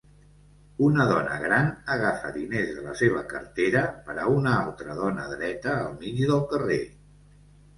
[0.85, 5.77] Una dona gran agafa diners de la seva cartera per a una altra dona dreta
[5.83, 6.83] al mig del carrer.